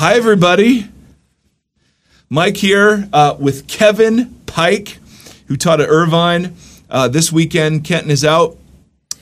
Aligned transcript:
Hi, 0.00 0.14
everybody. 0.14 0.88
Mike 2.30 2.56
here 2.56 3.06
uh, 3.12 3.36
with 3.38 3.66
Kevin 3.66 4.34
Pike, 4.46 4.96
who 5.46 5.58
taught 5.58 5.82
at 5.82 5.90
Irvine. 5.90 6.56
Uh, 6.88 7.08
this 7.08 7.30
weekend, 7.30 7.84
Kenton 7.84 8.10
is 8.10 8.24
out 8.24 8.56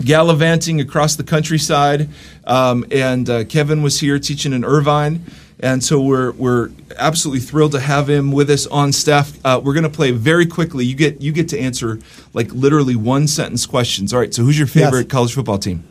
gallivanting 0.04 0.80
across 0.80 1.16
the 1.16 1.24
countryside, 1.24 2.08
um, 2.44 2.86
and 2.92 3.28
uh, 3.28 3.42
Kevin 3.46 3.82
was 3.82 3.98
here 3.98 4.20
teaching 4.20 4.52
in 4.52 4.64
Irvine. 4.64 5.24
And 5.58 5.82
so 5.82 6.00
we're, 6.00 6.30
we're 6.30 6.70
absolutely 6.96 7.40
thrilled 7.40 7.72
to 7.72 7.80
have 7.80 8.08
him 8.08 8.30
with 8.30 8.48
us 8.48 8.68
on 8.68 8.92
staff. 8.92 9.36
Uh, 9.44 9.60
we're 9.60 9.74
going 9.74 9.82
to 9.82 9.90
play 9.90 10.12
very 10.12 10.46
quickly. 10.46 10.84
You 10.84 10.94
get 10.94 11.20
you 11.20 11.32
get 11.32 11.48
to 11.48 11.58
answer 11.58 11.98
like 12.34 12.52
literally 12.52 12.94
one 12.94 13.26
sentence 13.26 13.66
questions. 13.66 14.14
All 14.14 14.20
right. 14.20 14.32
So 14.32 14.44
who's 14.44 14.56
your 14.56 14.68
favorite 14.68 15.06
Yes. 15.06 15.10
college 15.10 15.34
football 15.34 15.58
team? 15.58 15.82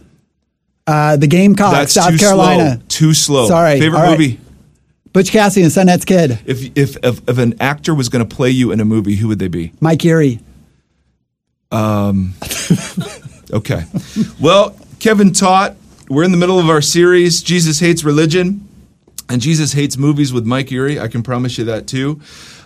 Uh, 0.88 1.18
the 1.18 1.28
Gamecocks, 1.28 1.74
That's 1.74 1.92
South 1.92 2.12
too 2.12 2.18
Carolina. 2.20 2.76
slow. 2.76 2.82
Too 2.88 3.14
slow. 3.14 3.48
Sorry. 3.50 3.78
Favorite 3.82 4.00
All 4.00 4.06
right. 4.06 4.18
movie? 4.18 4.40
Butch 5.18 5.32
Cassidy 5.32 5.64
and 5.64 5.72
Sundance 5.74 6.06
Kid. 6.06 6.38
If, 6.46 6.78
if 6.78 6.96
if 7.04 7.28
if 7.28 7.40
an 7.40 7.60
actor 7.60 7.96
was 7.96 8.08
going 8.08 8.24
to 8.24 8.36
play 8.36 8.52
you 8.52 8.72
in 8.72 8.80
a 8.80 8.86
movie, 8.86 9.16
who 9.16 9.28
would 9.30 9.40
they 9.40 9.48
be? 9.48 9.72
Mike 9.80 10.06
Erre. 10.06 10.38
Okay. 13.52 13.84
well, 14.40 14.78
Kevin 15.00 15.34
taught. 15.34 15.76
We're 16.08 16.24
in 16.24 16.30
the 16.30 16.38
middle 16.38 16.60
of 16.60 16.70
our 16.70 16.84
series, 16.84 17.42
Jesus 17.42 17.80
Hates 17.80 18.04
Religion, 18.04 18.68
and 19.28 19.42
Jesus 19.42 19.74
Hates 19.74 19.98
Movies 19.98 20.32
with 20.32 20.46
Mike 20.46 20.72
Erre. 20.72 21.00
I 21.00 21.08
can 21.08 21.24
promise 21.24 21.58
you 21.58 21.64
that 21.66 21.88
too. 21.88 22.22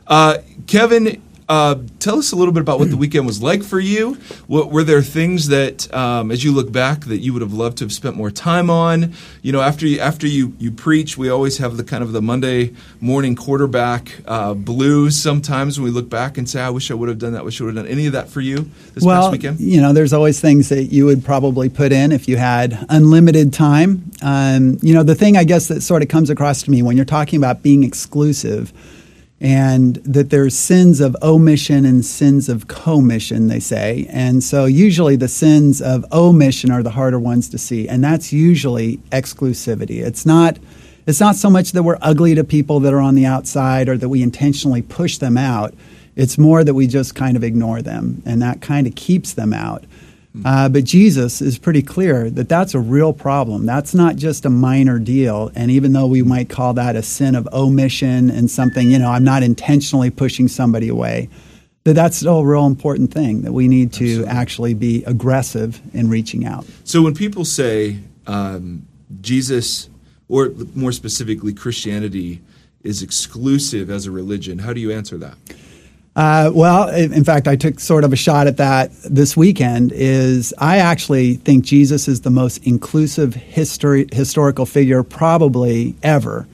Uh, 0.05 0.39
Kevin, 0.67 1.21
uh, 1.51 1.75
tell 1.99 2.17
us 2.17 2.31
a 2.31 2.35
little 2.37 2.53
bit 2.53 2.61
about 2.61 2.79
what 2.79 2.89
the 2.89 2.95
weekend 2.95 3.25
was 3.25 3.43
like 3.43 3.61
for 3.61 3.77
you. 3.77 4.13
What, 4.47 4.71
were 4.71 4.85
there 4.85 5.01
things 5.01 5.49
that, 5.49 5.93
um, 5.93 6.31
as 6.31 6.45
you 6.45 6.53
look 6.53 6.71
back, 6.71 7.01
that 7.01 7.17
you 7.17 7.33
would 7.33 7.41
have 7.41 7.51
loved 7.51 7.79
to 7.79 7.83
have 7.83 7.91
spent 7.91 8.15
more 8.15 8.31
time 8.31 8.69
on? 8.69 9.13
You 9.41 9.51
know, 9.51 9.59
after 9.59 9.85
you, 9.85 9.99
after 9.99 10.25
you, 10.27 10.53
you 10.59 10.71
preach, 10.71 11.17
we 11.17 11.29
always 11.29 11.57
have 11.57 11.75
the 11.75 11.83
kind 11.83 12.03
of 12.03 12.13
the 12.13 12.21
Monday 12.21 12.73
morning 13.01 13.35
quarterback 13.35 14.21
uh, 14.25 14.53
blues. 14.53 15.21
Sometimes 15.21 15.77
when 15.77 15.83
we 15.83 15.91
look 15.91 16.09
back 16.09 16.37
and 16.37 16.49
say, 16.49 16.61
"I 16.61 16.69
wish 16.69 16.89
I 16.89 16.93
would 16.93 17.09
have 17.09 17.19
done 17.19 17.33
that. 17.33 17.43
Wish 17.43 17.59
I 17.59 17.65
would 17.65 17.75
have 17.75 17.83
done 17.83 17.91
any 17.91 18.05
of 18.05 18.13
that 18.13 18.29
for 18.29 18.39
you 18.39 18.71
this 18.93 19.03
well, 19.03 19.23
past 19.23 19.33
weekend." 19.33 19.59
you 19.59 19.81
know, 19.81 19.91
there's 19.91 20.13
always 20.13 20.39
things 20.39 20.69
that 20.69 20.85
you 20.85 21.03
would 21.03 21.25
probably 21.25 21.67
put 21.67 21.91
in 21.91 22.13
if 22.13 22.29
you 22.29 22.37
had 22.37 22.85
unlimited 22.87 23.51
time. 23.51 24.09
Um, 24.21 24.77
you 24.81 24.93
know, 24.93 25.03
the 25.03 25.15
thing 25.15 25.35
I 25.35 25.43
guess 25.43 25.67
that 25.67 25.81
sort 25.81 26.01
of 26.01 26.07
comes 26.07 26.29
across 26.29 26.61
to 26.63 26.71
me 26.71 26.81
when 26.81 26.95
you're 26.95 27.05
talking 27.05 27.35
about 27.35 27.61
being 27.61 27.83
exclusive 27.83 28.71
and 29.41 29.95
that 29.95 30.29
there's 30.29 30.55
sins 30.55 31.01
of 31.01 31.17
omission 31.23 31.83
and 31.83 32.05
sins 32.05 32.47
of 32.47 32.67
commission, 32.67 33.47
they 33.47 33.59
say. 33.59 34.05
And 34.11 34.43
so 34.43 34.65
usually 34.65 35.15
the 35.15 35.27
sins 35.27 35.81
of 35.81 36.05
omission 36.13 36.69
are 36.69 36.83
the 36.83 36.91
harder 36.91 37.19
ones 37.19 37.49
to 37.49 37.57
see, 37.57 37.89
and 37.89 38.03
that's 38.03 38.31
usually 38.31 38.97
exclusivity. 39.11 40.05
It's 40.05 40.25
not 40.25 40.59
it's 41.07 41.19
not 41.19 41.35
so 41.35 41.49
much 41.49 41.71
that 41.71 41.81
we're 41.81 41.97
ugly 41.99 42.35
to 42.35 42.43
people 42.43 42.79
that 42.81 42.93
are 42.93 43.01
on 43.01 43.15
the 43.15 43.25
outside 43.25 43.89
or 43.89 43.97
that 43.97 44.07
we 44.07 44.21
intentionally 44.21 44.83
push 44.83 45.17
them 45.17 45.35
out. 45.35 45.73
It's 46.15 46.37
more 46.37 46.63
that 46.63 46.75
we 46.75 46.85
just 46.85 47.15
kind 47.15 47.35
of 47.35 47.43
ignore 47.43 47.81
them, 47.81 48.21
and 48.23 48.39
that 48.43 48.61
kind 48.61 48.85
of 48.85 48.93
keeps 48.93 49.33
them 49.33 49.53
out. 49.53 49.83
Uh, 50.45 50.69
but 50.69 50.85
Jesus 50.85 51.41
is 51.41 51.57
pretty 51.57 51.81
clear 51.81 52.29
that 52.29 52.47
that's 52.47 52.73
a 52.73 52.79
real 52.79 53.11
problem. 53.11 53.65
That's 53.65 53.93
not 53.93 54.15
just 54.15 54.45
a 54.45 54.49
minor 54.49 54.97
deal. 54.97 55.51
And 55.55 55.69
even 55.69 55.91
though 55.91 56.07
we 56.07 56.23
might 56.23 56.49
call 56.49 56.73
that 56.75 56.95
a 56.95 57.03
sin 57.03 57.35
of 57.35 57.49
omission 57.51 58.29
and 58.29 58.49
something, 58.49 58.89
you 58.89 58.97
know, 58.97 59.09
I'm 59.09 59.25
not 59.25 59.43
intentionally 59.43 60.09
pushing 60.09 60.47
somebody 60.47 60.87
away, 60.87 61.27
that 61.83 61.93
that's 61.93 62.17
still 62.17 62.39
a 62.39 62.45
real 62.45 62.65
important 62.65 63.13
thing 63.13 63.41
that 63.41 63.51
we 63.51 63.67
need 63.67 63.91
to 63.93 64.25
actually 64.25 64.73
be 64.73 65.03
aggressive 65.05 65.81
in 65.93 66.09
reaching 66.09 66.45
out. 66.45 66.65
So 66.85 67.01
when 67.01 67.13
people 67.13 67.43
say 67.43 67.99
um, 68.27 68.87
Jesus, 69.19 69.89
or 70.29 70.51
more 70.75 70.91
specifically 70.91 71.53
Christianity, 71.53 72.41
is 72.83 73.01
exclusive 73.01 73.89
as 73.89 74.05
a 74.05 74.11
religion, 74.11 74.59
how 74.59 74.73
do 74.73 74.79
you 74.79 74.91
answer 74.91 75.17
that? 75.17 75.35
Uh, 76.13 76.51
well, 76.53 76.89
in 76.89 77.23
fact, 77.23 77.47
I 77.47 77.55
took 77.55 77.79
sort 77.79 78.03
of 78.03 78.11
a 78.11 78.17
shot 78.17 78.45
at 78.45 78.57
that 78.57 78.91
this 79.03 79.37
weekend. 79.37 79.93
Is 79.93 80.53
I 80.57 80.77
actually 80.77 81.35
think 81.35 81.63
Jesus 81.63 82.07
is 82.09 82.21
the 82.21 82.29
most 82.29 82.65
inclusive 82.67 83.33
history, 83.33 84.07
historical 84.11 84.65
figure 84.65 85.03
probably 85.03 85.95
ever, 86.03 86.47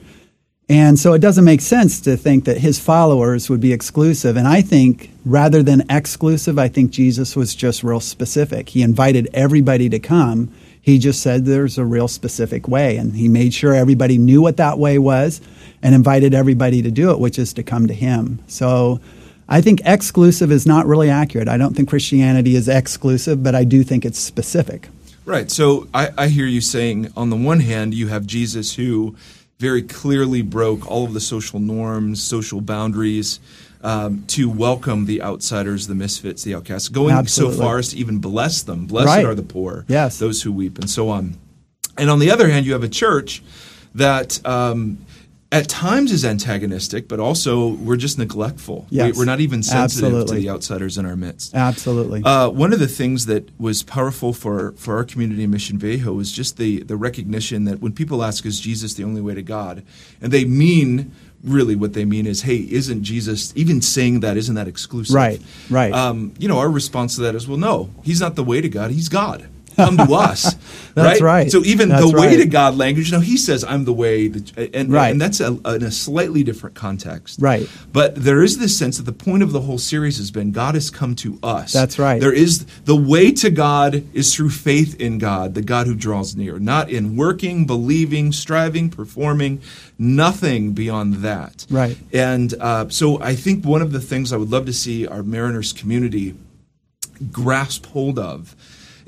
and 0.68 0.96
so 0.96 1.12
it 1.12 1.18
doesn't 1.18 1.44
make 1.44 1.60
sense 1.60 2.00
to 2.02 2.16
think 2.16 2.44
that 2.44 2.58
his 2.58 2.78
followers 2.78 3.50
would 3.50 3.60
be 3.60 3.72
exclusive. 3.72 4.36
And 4.36 4.46
I 4.46 4.62
think 4.62 5.10
rather 5.24 5.60
than 5.60 5.82
exclusive, 5.90 6.56
I 6.56 6.68
think 6.68 6.92
Jesus 6.92 7.34
was 7.34 7.56
just 7.56 7.82
real 7.82 8.00
specific. 8.00 8.68
He 8.68 8.82
invited 8.82 9.28
everybody 9.34 9.88
to 9.88 9.98
come. 9.98 10.52
He 10.80 11.00
just 11.00 11.20
said 11.20 11.46
there's 11.46 11.78
a 11.78 11.84
real 11.84 12.06
specific 12.06 12.68
way, 12.68 12.96
and 12.96 13.16
he 13.16 13.28
made 13.28 13.52
sure 13.54 13.74
everybody 13.74 14.18
knew 14.18 14.40
what 14.40 14.56
that 14.58 14.78
way 14.78 15.00
was, 15.00 15.40
and 15.82 15.96
invited 15.96 16.32
everybody 16.32 16.80
to 16.82 16.92
do 16.92 17.10
it, 17.10 17.18
which 17.18 17.40
is 17.40 17.52
to 17.54 17.64
come 17.64 17.88
to 17.88 17.94
him. 17.94 18.38
So. 18.46 19.00
I 19.48 19.60
think 19.60 19.80
exclusive 19.84 20.52
is 20.52 20.66
not 20.66 20.86
really 20.86 21.08
accurate. 21.10 21.48
I 21.48 21.56
don't 21.56 21.74
think 21.74 21.88
Christianity 21.88 22.54
is 22.54 22.68
exclusive, 22.68 23.42
but 23.42 23.54
I 23.54 23.64
do 23.64 23.82
think 23.82 24.04
it's 24.04 24.18
specific. 24.18 24.88
Right. 25.24 25.50
So 25.50 25.88
I, 25.94 26.10
I 26.18 26.28
hear 26.28 26.46
you 26.46 26.60
saying, 26.60 27.12
on 27.16 27.30
the 27.30 27.36
one 27.36 27.60
hand, 27.60 27.94
you 27.94 28.08
have 28.08 28.26
Jesus 28.26 28.74
who 28.74 29.16
very 29.58 29.82
clearly 29.82 30.42
broke 30.42 30.88
all 30.90 31.04
of 31.04 31.14
the 31.14 31.20
social 31.20 31.60
norms, 31.60 32.22
social 32.22 32.60
boundaries. 32.60 33.40
Um, 33.80 34.24
to 34.26 34.50
welcome 34.50 35.04
the 35.06 35.22
outsiders, 35.22 35.86
the 35.86 35.94
misfits, 35.94 36.42
the 36.42 36.56
outcasts, 36.56 36.88
going 36.88 37.14
Absolutely. 37.14 37.56
so 37.58 37.62
far 37.62 37.78
as 37.78 37.90
to 37.90 37.96
even 37.96 38.18
bless 38.18 38.62
them. 38.62 38.86
Blessed 38.86 39.06
Right. 39.06 39.24
are 39.24 39.36
the 39.36 39.44
poor, 39.44 39.84
Yes. 39.86 40.18
those 40.18 40.42
who 40.42 40.50
weep, 40.50 40.80
and 40.80 40.90
so 40.90 41.08
on. 41.10 41.36
And 41.96 42.10
on 42.10 42.18
the 42.18 42.28
other 42.32 42.48
hand, 42.48 42.66
you 42.66 42.72
have 42.72 42.82
a 42.82 42.88
church 42.88 43.40
that 43.94 44.44
um, 44.44 44.98
at 45.50 45.68
times 45.68 46.12
is 46.12 46.24
antagonistic, 46.24 47.08
but 47.08 47.18
also 47.18 47.68
we're 47.68 47.96
just 47.96 48.18
neglectful. 48.18 48.86
Yes. 48.90 49.16
We, 49.16 49.22
are 49.22 49.26
not 49.26 49.40
even 49.40 49.62
sensitive 49.62 50.12
Absolutely. 50.12 50.36
to 50.36 50.42
the 50.42 50.50
outsiders 50.50 50.98
in 50.98 51.06
our 51.06 51.16
midst. 51.16 51.54
Absolutely. 51.54 52.22
Uh, 52.22 52.50
one 52.50 52.74
of 52.74 52.80
the 52.80 52.88
things 52.88 53.26
that 53.26 53.48
was 53.58 53.82
powerful 53.82 54.34
for, 54.34 54.72
for 54.72 54.96
our 54.96 55.04
community 55.04 55.44
in 55.44 55.50
Mission 55.50 55.78
Viejo 55.78 56.12
was 56.12 56.32
just 56.32 56.58
the, 56.58 56.82
the 56.82 56.96
recognition 56.96 57.64
that 57.64 57.80
when 57.80 57.92
people 57.92 58.22
ask, 58.22 58.44
is 58.44 58.60
Jesus 58.60 58.94
the 58.94 59.04
only 59.04 59.22
way 59.22 59.34
to 59.34 59.42
God? 59.42 59.82
And 60.20 60.32
they 60.32 60.44
mean, 60.44 61.12
really, 61.42 61.76
what 61.76 61.94
they 61.94 62.04
mean 62.04 62.26
is, 62.26 62.42
hey, 62.42 62.66
isn't 62.70 63.02
Jesus, 63.02 63.54
even 63.56 63.80
saying 63.80 64.20
that, 64.20 64.36
isn't 64.36 64.54
that 64.54 64.68
exclusive? 64.68 65.14
Right, 65.14 65.40
right. 65.70 65.94
Um, 65.94 66.34
you 66.38 66.48
know, 66.48 66.58
our 66.58 66.70
response 66.70 67.14
to 67.16 67.22
that 67.22 67.34
is, 67.34 67.48
well, 67.48 67.58
no, 67.58 67.88
he's 68.02 68.20
not 68.20 68.36
the 68.36 68.44
way 68.44 68.60
to 68.60 68.68
God, 68.68 68.90
he's 68.90 69.08
God. 69.08 69.48
Come 69.78 69.96
to 69.96 70.12
us. 70.14 70.54
That's 70.94 71.20
right. 71.20 71.50
So 71.50 71.62
even 71.64 71.88
That's 71.90 72.10
the 72.10 72.18
way 72.18 72.26
right. 72.28 72.36
to 72.38 72.46
God 72.46 72.76
language, 72.76 73.10
you 73.10 73.16
know, 73.16 73.20
he 73.22 73.36
says, 73.36 73.62
I'm 73.62 73.84
the 73.84 73.92
way. 73.92 74.26
And, 74.74 74.92
Right. 74.92 75.10
and 75.10 75.20
that's 75.20 75.38
a, 75.38 75.56
in 75.66 75.84
a 75.84 75.92
slightly 75.92 76.42
different 76.42 76.74
context. 76.74 77.40
Right. 77.40 77.68
But 77.92 78.16
there 78.16 78.42
is 78.42 78.58
this 78.58 78.76
sense 78.76 78.96
that 78.96 79.04
the 79.04 79.12
point 79.12 79.44
of 79.44 79.52
the 79.52 79.60
whole 79.60 79.78
series 79.78 80.18
has 80.18 80.32
been 80.32 80.50
God 80.50 80.74
has 80.74 80.90
come 80.90 81.14
to 81.16 81.38
us. 81.40 81.72
That's 81.72 82.00
right. 82.00 82.20
There 82.20 82.32
is 82.32 82.64
the 82.84 82.96
way 82.96 83.30
to 83.30 83.48
God 83.50 84.02
is 84.12 84.34
through 84.34 84.50
faith 84.50 85.00
in 85.00 85.18
God, 85.18 85.54
the 85.54 85.62
God 85.62 85.86
who 85.86 85.94
draws 85.94 86.34
near, 86.34 86.58
not 86.58 86.90
in 86.90 87.16
working, 87.16 87.64
believing, 87.64 88.32
striving, 88.32 88.90
performing, 88.90 89.60
nothing 90.00 90.72
beyond 90.72 91.14
that. 91.22 91.64
Right. 91.70 91.96
And 92.12 92.54
uh, 92.60 92.88
so 92.88 93.22
I 93.22 93.36
think 93.36 93.64
one 93.64 93.82
of 93.82 93.92
the 93.92 94.00
things 94.00 94.32
I 94.32 94.36
would 94.36 94.50
love 94.50 94.66
to 94.66 94.72
see 94.72 95.06
our 95.06 95.22
Mariners 95.22 95.72
community 95.72 96.34
grasp 97.30 97.86
hold 97.86 98.18
of 98.18 98.56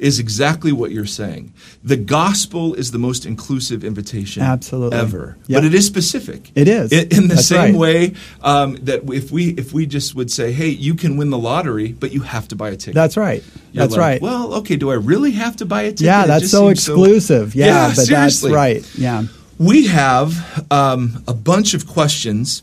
is 0.01 0.19
exactly 0.19 0.73
what 0.73 0.91
you're 0.91 1.07
saying. 1.07 1.53
The 1.85 1.97
gospel 1.97 2.75
is 2.75 2.91
the 2.91 2.99
most 2.99 3.27
inclusive 3.27 3.85
invitation 3.85 4.43
Absolutely. 4.43 4.99
ever, 4.99 5.37
Yep. 5.47 5.57
but 5.59 5.65
it 5.65 5.75
is 5.75 5.87
specific. 5.87 6.51
It 6.55 6.69
is. 6.69 6.93
in, 6.93 7.09
in 7.11 7.29
the 7.29 7.35
That's 7.37 7.47
same 7.47 7.73
right. 7.73 7.75
way 7.75 8.15
um, 8.43 8.77
that 8.83 9.03
if 9.13 9.31
we 9.31 9.51
if 9.51 9.73
we 9.73 9.87
just 9.87 10.15
would 10.15 10.31
say, 10.31 10.53
"Hey, 10.53 10.69
you 10.69 10.95
can 10.95 11.17
win 11.17 11.31
the 11.31 11.39
lottery, 11.39 11.93
but 11.93 12.13
you 12.13 12.21
have 12.23 12.49
to 12.49 12.57
buy 12.57 12.71
a 12.71 12.77
ticket." 12.77 12.95
That's 12.95 13.17
right. 13.17 13.43
You're 13.73 13.83
That's 13.85 13.93
like, 13.93 14.01
right. 14.01 14.23
Well, 14.23 14.55
okay. 14.55 14.77
Do 14.77 14.91
I 14.91 14.95
really 14.95 15.33
have 15.33 15.57
to 15.57 15.67
buy 15.67 15.83
a 15.83 15.91
ticket? 15.91 16.01
yeah, 16.07 16.27
that's 16.27 16.51
so 16.51 16.69
exclusive. 16.69 17.55
yeah, 17.55 17.89
but 17.95 18.05
seriously. 18.07 18.51
that's 18.51 18.57
right. 18.57 18.95
Yeah. 18.99 19.25
We 19.59 19.89
have 19.89 20.67
um, 20.73 21.23
a 21.29 21.35
bunch 21.35 21.75
of 21.75 21.87
questions 21.87 22.63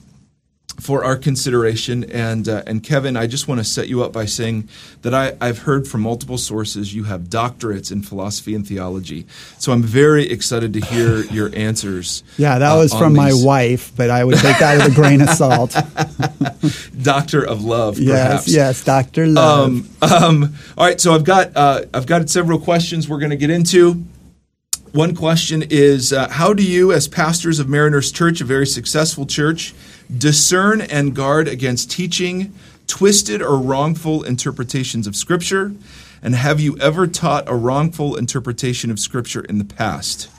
for 0.88 1.04
our 1.04 1.18
consideration, 1.18 2.06
and 2.06 2.48
uh, 2.48 2.64
and 2.66 2.82
Kevin, 2.82 3.18
I 3.18 3.28
just 3.28 3.46
want 3.50 3.60
to 3.60 3.66
set 3.66 3.90
you 3.90 4.04
up 4.04 4.14
by 4.14 4.24
saying 4.24 4.70
that 5.02 5.14
I, 5.14 5.36
I've 5.42 5.58
heard 5.60 5.86
from 5.86 6.00
multiple 6.00 6.38
sources 6.38 6.96
you 6.96 7.04
have 7.04 7.24
doctorates 7.24 7.92
in 7.92 8.04
philosophy 8.04 8.56
and 8.56 8.66
theology, 8.66 9.28
so 9.58 9.74
I'm 9.74 9.84
very 9.84 10.30
excited 10.30 10.72
to 10.72 10.80
hear 10.80 11.26
your 11.30 11.54
answers. 11.54 12.24
Yeah, 12.38 12.58
that 12.60 12.72
uh, 12.72 12.78
was 12.78 12.94
from 12.94 13.14
my 13.14 13.32
wife, 13.34 13.92
but 13.98 14.10
I 14.10 14.24
would 14.24 14.38
take 14.38 14.60
that 14.60 14.78
with 14.78 14.94
a 14.94 14.96
grain 14.96 15.20
of 15.20 15.30
salt. 15.32 15.76
Doctor 17.02 17.46
of 17.46 17.66
Love, 17.66 18.00
yes, 18.00 18.26
perhaps. 18.26 18.48
yes, 18.48 18.84
Doctor 18.86 19.28
Love. 19.28 19.68
Um, 19.68 19.90
um, 20.02 20.56
all 20.78 20.86
right, 20.86 21.02
so 21.02 21.14
I've 21.14 21.26
got 21.26 21.52
uh, 21.58 21.82
I've 21.94 22.06
got 22.06 22.30
several 22.30 22.60
questions 22.60 23.10
we're 23.10 23.20
going 23.20 23.32
to 23.32 23.36
get 23.36 23.50
into. 23.50 24.06
One 24.94 25.16
question 25.16 25.64
is 25.70 26.14
uh, 26.14 26.28
How 26.30 26.54
do 26.54 26.64
you, 26.64 26.92
as 26.92 27.08
pastors 27.08 27.60
of 27.60 27.68
Mariners 27.70 28.12
Church, 28.12 28.42
a 28.42 28.46
very 28.46 28.66
successful 28.66 29.26
church, 29.26 29.74
discern 30.16 30.82
and 30.82 31.16
guard 31.16 31.48
against 31.48 31.92
teaching 31.92 32.54
twisted 32.88 33.42
or 33.42 33.58
wrongful 33.60 34.24
interpretations 34.24 35.06
of 35.08 35.16
Scripture? 35.16 35.74
And 36.22 36.36
have 36.36 36.60
you 36.60 36.78
ever 36.80 37.06
taught 37.06 37.48
a 37.48 37.56
wrongful 37.56 38.16
interpretation 38.16 38.90
of 38.90 39.00
Scripture 39.00 39.42
in 39.42 39.58
the 39.60 39.66
past? 39.66 40.30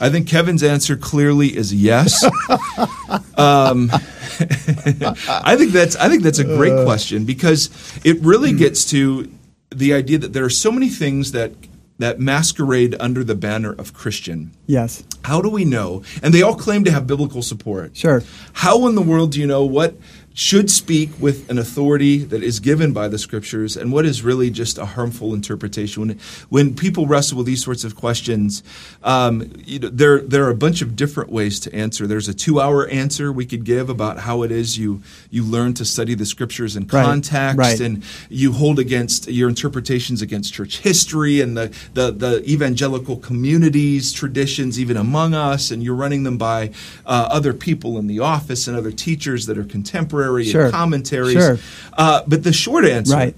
I 0.00 0.10
think 0.10 0.28
Kevin's 0.28 0.62
answer 0.62 0.96
clearly 0.96 1.56
is 1.56 1.74
yes. 1.74 2.22
um, 3.36 3.90
I 3.90 5.56
think 5.56 5.72
that's 5.72 5.96
I 5.96 6.08
think 6.08 6.22
that's 6.22 6.38
a 6.38 6.44
great 6.44 6.72
Uh. 6.72 6.84
question 6.84 7.24
because 7.24 7.70
it 8.04 8.20
really 8.20 8.52
gets 8.52 8.84
to 8.90 9.28
the 9.70 9.94
idea 9.94 10.18
that 10.18 10.32
there 10.32 10.44
are 10.44 10.50
so 10.50 10.70
many 10.70 10.88
things 10.88 11.32
that 11.32 11.52
that 11.98 12.20
masquerade 12.20 12.94
under 13.00 13.24
the 13.24 13.34
banner 13.34 13.72
of 13.72 13.92
Christian. 13.92 14.52
Yes. 14.66 15.02
How 15.24 15.42
do 15.42 15.50
we 15.50 15.64
know? 15.64 16.02
And 16.22 16.32
they 16.32 16.42
all 16.42 16.54
claim 16.54 16.84
to 16.84 16.90
have 16.90 17.06
biblical 17.06 17.42
support. 17.42 17.96
Sure. 17.96 18.22
How 18.54 18.86
in 18.86 18.94
the 18.94 19.02
world 19.02 19.32
do 19.32 19.40
you 19.40 19.46
know 19.46 19.64
what 19.64 19.96
should 20.38 20.70
speak 20.70 21.10
with 21.18 21.50
an 21.50 21.58
authority 21.58 22.18
that 22.18 22.44
is 22.44 22.60
given 22.60 22.92
by 22.92 23.08
the 23.08 23.18
scriptures 23.18 23.76
and 23.76 23.90
what 23.92 24.06
is 24.06 24.22
really 24.22 24.50
just 24.50 24.78
a 24.78 24.84
harmful 24.84 25.34
interpretation? 25.34 26.06
When, 26.06 26.18
when 26.48 26.74
people 26.76 27.06
wrestle 27.08 27.38
with 27.38 27.46
these 27.48 27.64
sorts 27.64 27.82
of 27.82 27.96
questions, 27.96 28.62
um, 29.02 29.50
you 29.64 29.80
know, 29.80 29.88
there, 29.88 30.20
there 30.20 30.44
are 30.44 30.50
a 30.50 30.54
bunch 30.54 30.80
of 30.80 30.94
different 30.94 31.30
ways 31.32 31.58
to 31.60 31.74
answer. 31.74 32.06
There's 32.06 32.28
a 32.28 32.34
two 32.34 32.60
hour 32.60 32.86
answer 32.86 33.32
we 33.32 33.46
could 33.46 33.64
give 33.64 33.90
about 33.90 34.20
how 34.20 34.42
it 34.44 34.52
is 34.52 34.78
you, 34.78 35.02
you 35.28 35.42
learn 35.42 35.74
to 35.74 35.84
study 35.84 36.14
the 36.14 36.24
scriptures 36.24 36.76
in 36.76 36.84
Right. 36.84 37.02
context 37.02 37.58
Right. 37.58 37.80
and 37.80 38.04
you 38.28 38.52
hold 38.52 38.78
against 38.78 39.26
your 39.26 39.48
interpretations 39.48 40.22
against 40.22 40.54
church 40.54 40.78
history 40.78 41.40
and 41.40 41.56
the, 41.56 41.76
the, 41.94 42.12
the 42.12 42.48
evangelical 42.48 43.16
communities, 43.16 44.12
traditions, 44.12 44.78
even 44.78 44.96
among 44.96 45.34
us, 45.34 45.72
and 45.72 45.82
you're 45.82 45.96
running 45.96 46.22
them 46.22 46.38
by 46.38 46.70
uh, 47.04 47.26
other 47.28 47.52
people 47.52 47.98
in 47.98 48.06
the 48.06 48.20
office 48.20 48.68
and 48.68 48.76
other 48.76 48.92
teachers 48.92 49.46
that 49.46 49.58
are 49.58 49.64
contemporary 49.64 50.27
Sure. 50.50 50.64
and 50.64 50.72
commentaries. 50.72 51.32
Sure. 51.34 51.58
Uh, 51.96 52.22
but 52.26 52.42
the 52.44 52.52
short 52.52 52.84
answer 52.84 53.14
Right. 53.14 53.36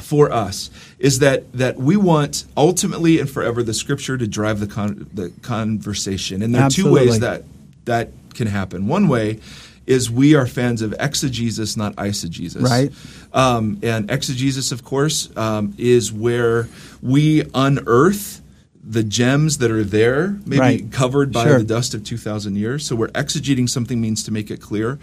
for 0.00 0.30
us 0.32 0.70
is 0.98 1.18
that 1.20 1.52
that 1.52 1.76
we 1.78 1.96
want 1.96 2.44
ultimately 2.56 3.18
and 3.20 3.28
forever 3.28 3.62
the 3.62 3.74
scripture 3.74 4.16
to 4.18 4.26
drive 4.26 4.60
the 4.60 4.66
con- 4.66 5.06
the 5.14 5.30
conversation, 5.42 6.42
and 6.42 6.54
there 6.54 6.62
are 6.62 6.70
two 6.70 6.90
ways 6.90 7.20
that 7.20 7.44
that 7.84 8.10
can 8.34 8.46
happen. 8.46 8.86
One 8.86 9.08
way 9.08 9.40
is 9.86 10.10
we 10.10 10.34
are 10.34 10.46
fans 10.46 10.82
of 10.82 10.94
exegesis, 11.00 11.74
not 11.76 11.96
eisegesis. 11.96 12.60
Right. 12.62 12.92
Um, 13.32 13.78
and 13.82 14.10
exegesis, 14.10 14.70
of 14.70 14.84
course, 14.84 15.30
um, 15.34 15.72
is 15.78 16.12
where 16.12 16.68
we 17.00 17.44
unearth 17.54 18.42
the 18.90 19.02
gems 19.02 19.58
that 19.58 19.70
are 19.70 19.84
there, 19.84 20.36
maybe 20.44 20.60
Right. 20.60 20.90
covered 20.92 21.32
by 21.32 21.44
Sure. 21.44 21.58
the 21.58 21.64
dust 21.64 21.94
of 21.94 22.04
2,000 22.04 22.56
years. 22.56 22.84
So 22.84 22.96
we're 22.96 23.08
exegeting 23.08 23.68
something 23.68 23.98
means 24.00 24.22
to 24.24 24.30
make 24.30 24.50
it 24.50 24.60
clear. 24.60 24.98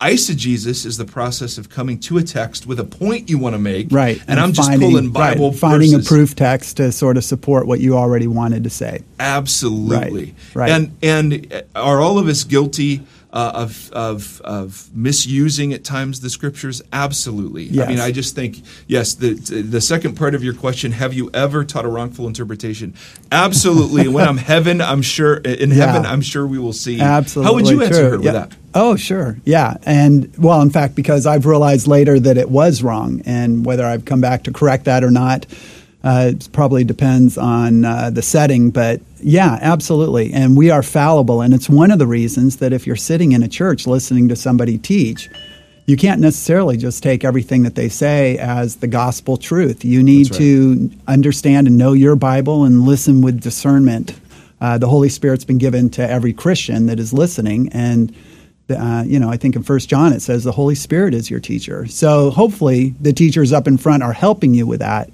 Eisegesis 0.00 0.86
is 0.86 0.96
the 0.96 1.04
process 1.04 1.58
of 1.58 1.68
coming 1.68 1.98
to 2.00 2.18
a 2.18 2.22
text 2.22 2.66
with 2.66 2.78
a 2.78 2.84
point 2.84 3.28
you 3.28 3.36
want 3.36 3.54
to 3.54 3.58
make. 3.58 3.88
Right. 3.90 4.22
And, 4.28 4.38
I'm 4.38 4.52
just 4.52 4.68
finding- 4.68 4.90
pulling 4.90 5.10
Bible 5.10 5.50
right, 5.50 5.58
finding 5.58 5.90
verses. 5.90 6.06
a 6.06 6.08
proof 6.08 6.36
text 6.36 6.76
to 6.76 6.92
sort 6.92 7.16
of 7.16 7.24
support 7.24 7.66
what 7.66 7.80
you 7.80 7.96
already 7.96 8.28
wanted 8.28 8.62
to 8.64 8.70
say. 8.70 9.00
Absolutely. 9.18 10.36
Right, 10.54 10.70
right. 10.70 10.70
And 10.70 10.96
and 11.02 11.64
are 11.74 12.00
all 12.00 12.18
of 12.20 12.28
us 12.28 12.44
guilty 12.44 13.02
uh, 13.30 13.52
of, 13.54 13.90
of 13.92 14.40
of 14.42 14.88
misusing 14.94 15.72
at 15.72 15.84
times 15.84 16.20
the 16.20 16.30
scriptures? 16.30 16.80
Absolutely. 16.92 17.80
I 17.80 17.86
mean, 17.86 18.00
I 18.00 18.10
just 18.10 18.34
think 18.34 18.62
yes. 18.86 19.14
The 19.14 19.34
the 19.34 19.80
second 19.80 20.14
part 20.16 20.34
of 20.34 20.42
your 20.42 20.54
question: 20.54 20.92
Have 20.92 21.12
you 21.14 21.30
ever 21.34 21.64
taught 21.64 21.84
a 21.84 21.88
wrongful 21.88 22.26
interpretation? 22.26 22.94
Absolutely. 23.30 24.08
when 24.08 24.26
I'm 24.26 24.36
heaven, 24.52 24.80
I'm 24.80 25.02
sure 25.02 25.36
in 25.36 25.70
Yeah. 25.70 25.86
heaven, 25.86 26.06
I'm 26.06 26.20
sure 26.22 26.46
we 26.46 26.58
will 26.58 26.72
see. 26.72 27.00
Absolutely. 27.00 27.48
How 27.50 27.54
would 27.54 27.68
you 27.68 27.82
answer 27.82 28.10
her 28.10 28.16
with 28.18 28.32
that? 28.32 28.52
Oh, 28.74 28.96
sure. 28.96 29.38
Yeah. 29.44 29.76
And 29.84 30.32
well, 30.38 30.60
in 30.62 30.70
fact, 30.70 30.94
because 30.94 31.26
I've 31.26 31.46
realized 31.46 31.86
later 31.86 32.18
that 32.20 32.36
it 32.38 32.50
was 32.50 32.82
wrong, 32.82 33.22
and 33.26 33.64
whether 33.64 33.84
I've 33.84 34.04
come 34.04 34.20
back 34.20 34.44
to 34.44 34.52
correct 34.52 34.84
that 34.84 35.02
or 35.04 35.10
not, 35.10 35.46
uh, 36.08 36.30
it 36.32 36.48
probably 36.52 36.84
depends 36.84 37.36
on 37.36 37.84
uh, 37.84 38.08
the 38.08 38.22
setting. 38.22 38.70
But 38.70 39.02
yeah, 39.20 39.58
absolutely. 39.60 40.32
And 40.32 40.56
we 40.56 40.70
are 40.70 40.82
fallible. 40.82 41.42
And 41.42 41.52
it's 41.52 41.68
one 41.68 41.90
of 41.90 41.98
the 41.98 42.06
reasons 42.06 42.56
that 42.56 42.72
if 42.72 42.86
you're 42.86 42.96
sitting 42.96 43.32
in 43.32 43.42
a 43.42 43.48
church 43.48 43.86
listening 43.86 44.26
to 44.30 44.36
somebody 44.36 44.78
teach, 44.78 45.28
you 45.84 45.98
can't 45.98 46.22
necessarily 46.22 46.78
just 46.78 47.02
take 47.02 47.24
everything 47.24 47.62
that 47.64 47.74
they 47.74 47.90
say 47.90 48.38
as 48.38 48.76
the 48.76 48.86
gospel 48.86 49.36
truth. 49.36 49.84
You 49.84 50.02
need 50.02 50.30
right. 50.30 50.38
to 50.38 50.90
understand 51.06 51.66
and 51.66 51.76
know 51.76 51.92
your 51.92 52.16
Bible 52.16 52.64
and 52.64 52.86
listen 52.86 53.20
with 53.20 53.42
discernment. 53.42 54.18
Uh, 54.62 54.78
the 54.78 54.88
Holy 54.88 55.10
Spirit's 55.10 55.44
been 55.44 55.58
given 55.58 55.90
to 55.90 56.08
every 56.08 56.32
Christian 56.32 56.86
that 56.86 56.98
is 56.98 57.12
listening, 57.12 57.68
and 57.72 58.14
uh, 58.70 59.04
you 59.06 59.18
know, 59.18 59.30
I 59.30 59.36
think 59.36 59.56
in 59.56 59.62
First 59.62 59.88
John 59.88 60.12
it 60.12 60.20
says 60.20 60.44
the 60.44 60.52
Holy 60.52 60.74
Spirit 60.74 61.14
is 61.14 61.30
your 61.30 61.40
teacher. 61.40 61.86
So 61.86 62.30
hopefully 62.30 62.94
the 63.00 63.12
teachers 63.12 63.52
up 63.52 63.66
in 63.66 63.78
front 63.78 64.02
are 64.02 64.12
helping 64.12 64.52
you 64.52 64.66
with 64.66 64.80
that. 64.80 65.08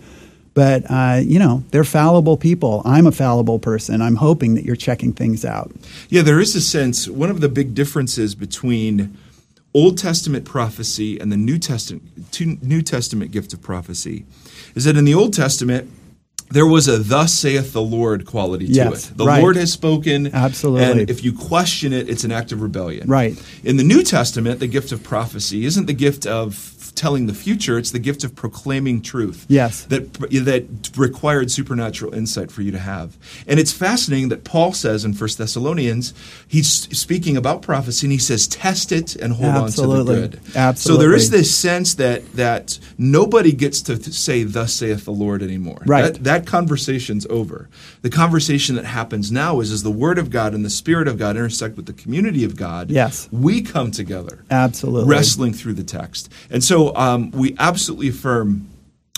But 0.54 0.88
uh, 0.88 1.20
you 1.22 1.38
know, 1.38 1.64
they're 1.70 1.84
fallible 1.84 2.36
people. 2.36 2.80
I'm 2.84 3.06
a 3.06 3.12
fallible 3.12 3.58
person. 3.58 4.00
I'm 4.00 4.16
hoping 4.16 4.54
that 4.54 4.64
you're 4.64 4.76
checking 4.76 5.12
things 5.12 5.44
out. 5.44 5.72
Yeah, 6.08 6.22
there 6.22 6.40
is 6.40 6.54
a 6.54 6.60
sense. 6.60 7.08
One 7.08 7.30
of 7.30 7.40
the 7.40 7.48
big 7.48 7.74
differences 7.74 8.34
between 8.34 9.18
Old 9.74 9.98
Testament 9.98 10.44
prophecy 10.44 11.18
and 11.18 11.32
the 11.32 11.36
New 11.36 11.58
Testament 11.58 12.02
New 12.62 12.82
Testament 12.82 13.32
gift 13.32 13.52
of 13.52 13.60
prophecy 13.60 14.24
is 14.76 14.84
that 14.84 14.96
in 14.96 15.04
the 15.04 15.14
Old 15.14 15.34
Testament 15.34 15.90
there 16.50 16.66
was 16.66 16.88
a 16.88 16.98
"Thus 16.98 17.32
saith 17.32 17.72
the 17.72 17.82
Lord" 17.82 18.26
quality 18.26 18.66
to 18.66 18.72
Yes, 18.72 19.10
it. 19.10 19.16
The 19.16 19.26
right. 19.26 19.42
Lord 19.42 19.56
has 19.56 19.72
spoken. 19.72 20.30
Absolutely. 20.32 20.84
And 21.02 21.10
if 21.10 21.24
you 21.24 21.32
question 21.32 21.92
it, 21.92 22.08
it's 22.08 22.24
an 22.24 22.32
act 22.32 22.52
of 22.52 22.62
rebellion. 22.62 23.08
Right. 23.08 23.40
In 23.62 23.76
the 23.76 23.84
New 23.84 24.02
Testament, 24.02 24.60
the 24.60 24.66
gift 24.66 24.92
of 24.92 25.02
prophecy 25.02 25.64
isn't 25.64 25.86
the 25.86 25.92
gift 25.94 26.26
of 26.26 26.70
telling 26.94 27.26
the 27.26 27.34
future; 27.34 27.76
it's 27.76 27.90
the 27.90 27.98
gift 27.98 28.22
of 28.24 28.36
proclaiming 28.36 29.02
truth. 29.02 29.46
Yes. 29.48 29.84
That 29.84 30.12
that 30.12 30.90
required 30.96 31.50
supernatural 31.50 32.14
insight 32.14 32.50
for 32.50 32.62
you 32.62 32.70
to 32.72 32.78
have. 32.78 33.16
And 33.46 33.58
it's 33.58 33.72
fascinating 33.72 34.28
that 34.28 34.44
Paul 34.44 34.72
says 34.72 35.04
in 35.04 35.12
1 35.12 35.30
Thessalonians, 35.38 36.14
he's 36.46 36.68
speaking 36.96 37.36
about 37.36 37.62
prophecy 37.62 38.06
and 38.06 38.12
he 38.12 38.18
says, 38.18 38.46
test 38.46 38.92
it 38.92 39.16
and 39.16 39.34
hold 39.34 39.54
Absolutely. 39.54 39.98
on 39.98 40.06
to 40.06 40.28
the 40.28 40.36
good. 40.38 40.56
Absolutely. 40.56 40.74
So 40.76 40.96
there 40.96 41.14
is 41.14 41.30
this 41.30 41.54
sense 41.54 41.94
that 41.94 42.32
that 42.34 42.78
nobody 42.98 43.52
gets 43.52 43.82
to 43.82 44.02
say, 44.02 44.44
Thus 44.44 44.74
saith 44.74 45.04
the 45.04 45.12
Lord 45.12 45.42
anymore. 45.42 45.82
Right. 45.86 46.12
That, 46.12 46.24
that 46.24 46.43
conversation's 46.44 47.26
over. 47.26 47.68
The 48.02 48.10
conversation 48.10 48.76
that 48.76 48.84
happens 48.84 49.32
now 49.32 49.60
is 49.60 49.70
as 49.72 49.82
the 49.82 49.90
Word 49.90 50.18
of 50.18 50.30
God 50.30 50.54
and 50.54 50.64
the 50.64 50.70
Spirit 50.70 51.08
of 51.08 51.18
God 51.18 51.36
intersect 51.36 51.76
with 51.76 51.86
the 51.86 51.92
community 51.92 52.44
of 52.44 52.56
God, 52.56 52.90
Yes. 52.90 53.28
we 53.32 53.62
come 53.62 53.90
together 53.90 54.44
Absolutely. 54.50 55.08
wrestling 55.10 55.52
through 55.52 55.74
the 55.74 55.84
text. 55.84 56.30
And 56.50 56.62
so 56.62 56.94
um, 56.96 57.30
we 57.32 57.56
absolutely 57.58 58.08
affirm. 58.08 58.68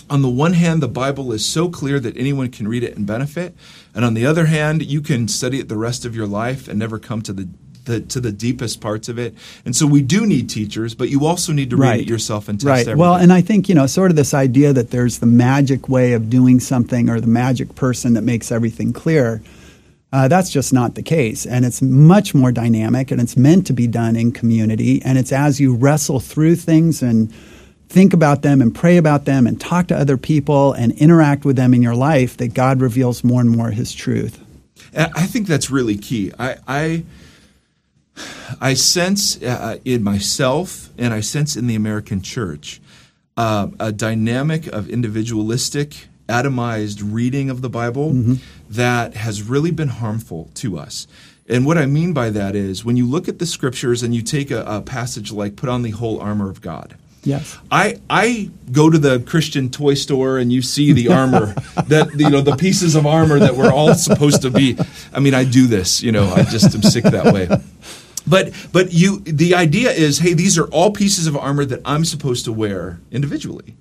On 0.09 0.21
the 0.21 0.29
one 0.29 0.53
hand, 0.53 0.81
the 0.81 0.87
Bible 0.87 1.33
is 1.33 1.45
so 1.45 1.67
clear 1.67 1.99
that 1.99 2.15
anyone 2.15 2.49
can 2.49 2.65
read 2.65 2.81
it 2.81 2.95
and 2.95 3.05
benefit, 3.05 3.53
and 3.93 4.05
on 4.05 4.13
the 4.13 4.25
other 4.25 4.45
hand, 4.45 4.81
you 4.85 5.01
can 5.01 5.27
study 5.27 5.59
it 5.59 5.67
the 5.67 5.75
rest 5.75 6.05
of 6.05 6.15
your 6.15 6.27
life 6.27 6.69
and 6.69 6.79
never 6.79 6.97
come 6.97 7.21
to 7.23 7.33
the, 7.33 7.49
the 7.87 8.01
to 8.01 8.19
the 8.19 8.31
deepest 8.31 8.79
parts 8.79 9.09
of 9.09 9.17
it. 9.17 9.33
And 9.65 9.75
so 9.75 9.87
we 9.87 10.01
do 10.03 10.25
need 10.25 10.49
teachers, 10.49 10.93
but 10.93 11.09
you 11.09 11.25
also 11.25 11.51
need 11.51 11.71
to 11.71 11.75
read 11.77 11.87
Right. 11.89 12.01
it 12.01 12.07
yourself 12.07 12.47
and 12.47 12.59
test 12.59 12.67
Right. 12.67 12.79
everything. 12.81 12.99
Well, 12.99 13.15
and 13.15 13.33
I 13.33 13.41
think, 13.41 13.67
you 13.67 13.75
know, 13.75 13.87
sort 13.87 14.11
of 14.11 14.15
this 14.17 14.33
idea 14.33 14.71
that 14.73 14.91
there's 14.91 15.17
the 15.17 15.25
magic 15.25 15.89
way 15.89 16.13
of 16.13 16.29
doing 16.29 16.59
something 16.59 17.09
or 17.09 17.19
the 17.19 17.27
magic 17.27 17.73
person 17.75 18.13
that 18.13 18.21
makes 18.23 18.51
everything 18.51 18.93
clear. 18.93 19.41
Uh, 20.13 20.27
that's 20.29 20.49
just 20.49 20.71
not 20.71 20.95
the 20.95 21.01
case. 21.03 21.45
And 21.45 21.65
it's 21.65 21.81
much 21.81 22.33
more 22.33 22.51
dynamic 22.51 23.11
and 23.11 23.19
it's 23.19 23.35
meant 23.35 23.67
to 23.67 23.73
be 23.73 23.87
done 23.87 24.15
in 24.15 24.31
community. 24.31 25.01
And 25.03 25.17
it's 25.17 25.33
as 25.33 25.59
you 25.59 25.75
wrestle 25.75 26.19
through 26.21 26.55
things 26.55 27.01
and 27.01 27.29
think 27.89 28.13
about 28.13 28.41
them 28.41 28.61
and 28.61 28.73
pray 28.73 28.97
about 28.97 29.25
them 29.25 29.45
and 29.47 29.59
talk 29.59 29.87
to 29.87 29.97
other 29.97 30.17
people 30.17 30.71
and 30.73 30.91
interact 30.93 31.43
with 31.45 31.55
them 31.57 31.73
in 31.73 31.81
your 31.81 31.95
life 31.95 32.37
that 32.37 32.53
God 32.53 32.79
reveals 32.81 33.23
more 33.23 33.41
and 33.41 33.49
more 33.49 33.71
his 33.71 33.93
truth. 33.93 34.39
I 34.95 35.25
think 35.27 35.47
that's 35.47 35.69
really 35.69 35.97
key. 35.97 36.31
I 36.39 36.55
I, 36.67 37.03
I 38.59 38.73
sense 38.73 39.41
uh, 39.41 39.77
in 39.85 40.03
myself 40.03 40.89
and 40.97 41.13
I 41.13 41.21
sense 41.21 41.55
in 41.55 41.67
the 41.67 41.75
American 41.75 42.21
church 42.21 42.81
uh, 43.37 43.67
a 43.79 43.91
dynamic 43.91 44.67
of 44.67 44.89
individualistic, 44.89 46.07
atomized 46.27 47.01
reading 47.03 47.49
of 47.49 47.61
the 47.61 47.69
Bible 47.69 48.11
that 48.69 49.15
has 49.15 49.43
really 49.43 49.71
been 49.71 49.89
harmful 49.89 50.49
to 50.55 50.77
us. 50.77 51.07
And 51.47 51.65
what 51.65 51.77
I 51.77 51.85
mean 51.85 52.11
by 52.11 52.29
that 52.31 52.55
is 52.55 52.83
when 52.83 52.97
you 52.97 53.05
look 53.05 53.29
at 53.29 53.39
the 53.39 53.45
scriptures 53.45 54.03
and 54.03 54.13
you 54.13 54.21
take 54.21 54.51
a, 54.51 54.63
a 54.63 54.81
passage 54.81 55.31
like 55.31 55.55
"Put 55.55 55.69
on 55.69 55.81
the 55.83 55.91
whole 55.91 56.19
armor 56.19 56.49
of 56.49 56.61
God." 56.61 56.95
Yes. 57.23 57.57
I 57.71 57.99
I 58.09 58.49
go 58.71 58.89
to 58.89 58.97
the 58.97 59.19
Christian 59.19 59.69
toy 59.69 59.93
store 59.93 60.37
and 60.37 60.51
you 60.51 60.61
see 60.61 60.91
the 60.91 61.09
armor 61.09 61.53
that 61.87 62.13
you 62.17 62.29
know 62.29 62.41
the 62.41 62.55
pieces 62.55 62.95
of 62.95 63.05
armor 63.05 63.39
that 63.39 63.55
we're 63.55 63.71
all 63.71 63.93
supposed 63.95 64.41
to 64.41 64.49
be. 64.49 64.77
I 65.13 65.19
mean, 65.19 65.33
I 65.33 65.45
do 65.45 65.67
this, 65.67 66.01
you 66.01 66.11
know, 66.11 66.33
I 66.33 66.43
just 66.43 66.73
am 66.75 66.81
sick 66.81 67.03
that 67.05 67.33
way. 67.33 67.47
But 68.27 68.53
but 68.71 68.91
you 68.91 69.19
the 69.19 69.55
idea 69.55 69.91
is, 69.91 70.19
hey, 70.19 70.33
these 70.33 70.57
are 70.57 70.67
all 70.67 70.91
pieces 70.91 71.27
of 71.27 71.35
armor 71.35 71.65
that 71.65 71.81
I'm 71.85 72.05
supposed 72.05 72.45
to 72.45 72.53
wear 72.53 72.99
individually, 73.11 73.75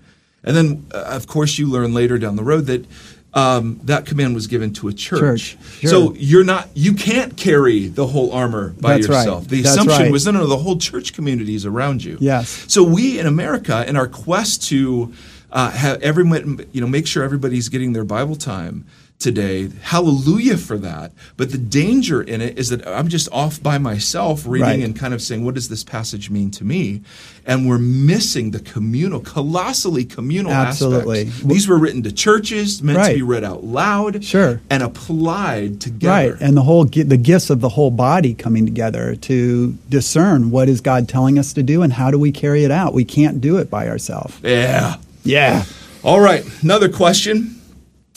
and 0.44 0.56
then 0.56 0.86
uh, 0.94 1.16
of 1.16 1.26
course 1.26 1.58
you 1.58 1.66
learn 1.66 1.92
later 1.94 2.18
down 2.18 2.36
the 2.36 2.44
road 2.44 2.66
that. 2.66 2.86
Um, 3.34 3.80
that 3.84 4.06
command 4.06 4.34
was 4.34 4.46
given 4.46 4.72
to 4.74 4.88
a 4.88 4.94
church. 4.94 5.20
Church, 5.20 5.58
sure. 5.80 5.90
So 5.90 6.14
you're 6.14 6.42
not, 6.42 6.70
you 6.72 6.94
can't 6.94 7.36
carry 7.36 7.86
the 7.86 8.06
whole 8.06 8.32
armor 8.32 8.70
by 8.80 8.94
That's 8.94 9.08
right. 9.08 9.18
yourself. 9.18 9.48
The 9.48 9.60
That's 9.60 9.74
assumption 9.74 10.02
right. 10.04 10.10
was 10.10 10.24
no, 10.24 10.32
no, 10.32 10.40
no, 10.40 10.46
the 10.46 10.56
whole 10.56 10.78
church 10.78 11.12
community 11.12 11.54
is 11.54 11.66
around 11.66 12.02
you. 12.02 12.16
Yes. 12.18 12.64
So 12.66 12.82
we 12.82 13.18
in 13.18 13.26
America, 13.26 13.84
in 13.86 13.94
our 13.94 14.08
quest 14.08 14.62
to 14.68 15.12
uh, 15.52 15.70
have 15.70 16.00
everyone, 16.00 16.64
you 16.72 16.80
know, 16.80 16.86
make 16.86 17.06
sure 17.06 17.22
everybody's 17.22 17.68
getting 17.68 17.92
their 17.92 18.06
Bible 18.06 18.36
time, 18.36 18.86
today. 19.18 19.68
Hallelujah 19.82 20.58
for 20.58 20.76
that. 20.78 21.10
But 21.38 21.50
the 21.50 21.56
danger 21.58 22.20
in 22.22 22.40
it 22.42 22.58
is 22.58 22.68
that 22.68 22.86
I'm 22.86 23.08
just 23.08 23.30
off 23.32 23.62
by 23.62 23.78
myself 23.78 24.44
reading 24.46 24.66
Right. 24.68 24.80
and 24.80 24.94
kind 24.94 25.14
of 25.14 25.22
saying, 25.22 25.44
what 25.44 25.54
does 25.54 25.68
this 25.70 25.82
passage 25.82 26.28
mean 26.28 26.50
to 26.52 26.64
me? 26.64 27.00
And 27.46 27.66
we're 27.68 27.78
missing 27.78 28.50
the 28.50 28.58
communal, 28.60 29.20
colossally 29.20 30.04
communal 30.04 30.52
Absolutely. 30.52 31.20
aspects. 31.28 31.42
These 31.44 31.66
were 31.68 31.78
written 31.78 32.02
to 32.02 32.12
churches, 32.12 32.82
meant 32.82 33.02
to 33.08 33.14
be 33.14 33.22
read 33.22 33.42
out 33.44 33.64
loud, 33.64 34.22
Sure. 34.22 34.60
and 34.68 34.82
applied 34.82 35.80
together. 35.80 36.32
Right, 36.32 36.40
and 36.40 36.56
the 36.56 36.62
whole 36.62 36.84
the 36.84 37.16
gifts 37.16 37.48
of 37.48 37.60
the 37.60 37.70
whole 37.70 37.90
body 37.90 38.34
coming 38.34 38.66
together 38.66 39.14
to 39.16 39.76
discern 39.88 40.50
what 40.50 40.68
is 40.68 40.80
God 40.80 41.08
telling 41.08 41.38
us 41.38 41.52
to 41.54 41.62
do 41.62 41.82
and 41.82 41.92
how 41.92 42.10
do 42.10 42.18
we 42.18 42.32
carry 42.32 42.64
it 42.64 42.70
out. 42.70 42.92
We 42.92 43.04
can't 43.04 43.40
do 43.40 43.56
it 43.56 43.70
by 43.70 43.88
ourselves. 43.88 44.34
yeah. 44.42 44.96
Yeah. 45.24 45.64
All 46.04 46.20
right, 46.20 46.44
another 46.62 46.88
question. 46.88 47.55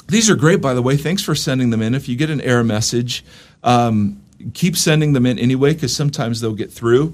These 0.09 0.29
are 0.29 0.35
great, 0.35 0.59
by 0.59 0.73
the 0.73 0.81
way. 0.81 0.97
Thanks 0.97 1.21
for 1.21 1.35
sending 1.35 1.69
them 1.69 1.81
in. 1.81 1.93
If 1.93 2.09
you 2.09 2.15
get 2.15 2.29
an 2.31 2.41
error 2.41 2.63
message, 2.63 3.23
um, 3.63 4.21
keep 4.53 4.75
sending 4.75 5.13
them 5.13 5.25
in 5.25 5.37
anyway, 5.37 5.73
because 5.73 5.95
sometimes 5.95 6.41
they'll 6.41 6.53
get 6.53 6.71
through. 6.71 7.13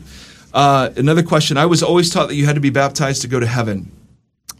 Uh, 0.54 0.90
another 0.96 1.24
question. 1.24 1.58
I 1.58 1.66
was 1.66 1.84
always 1.84 2.10
taught 2.10 2.30
that 2.30 2.36
you 2.36 2.46
had 2.46 2.56
to 2.56 2.62
be 2.62 2.70
baptized 2.70 3.22
to 3.24 3.28
go 3.28 3.40
to 3.40 3.46
heaven. 3.48 3.92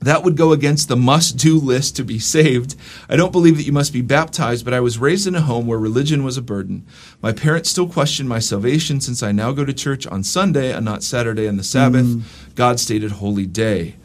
That 0.02 0.24
would 0.24 0.36
go 0.36 0.52
against 0.52 0.90
the 0.90 0.98
must 0.98 1.38
do 1.38 1.58
list 1.58 1.96
to 1.96 2.04
be 2.04 2.20
saved. 2.20 2.76
I 3.10 3.16
don't 3.16 3.32
believe 3.32 3.56
that 3.56 3.64
you 3.64 3.72
must 3.72 3.94
be 3.94 4.02
baptized, 4.02 4.66
but 4.66 4.74
I 4.74 4.82
was 4.82 5.00
raised 5.00 5.26
in 5.26 5.36
a 5.36 5.42
home 5.42 5.66
where 5.66 5.80
religion 5.80 6.24
was 6.24 6.38
a 6.38 6.42
burden. 6.42 6.86
My 7.22 7.32
parents 7.32 7.70
still 7.70 7.88
question 7.88 8.28
my 8.28 8.40
salvation 8.40 9.00
since 9.00 9.24
I 9.24 9.32
now 9.32 9.54
go 9.54 9.64
to 9.64 9.74
church 9.74 10.06
on 10.06 10.24
Sunday 10.24 10.74
and 10.74 10.84
not 10.84 11.02
Saturday 11.02 11.48
and 11.48 11.58
the 11.58 11.64
Sabbath, 11.64 12.06
God 12.56 12.80
stated 12.80 13.14
holy 13.14 13.48
day. 13.48 13.96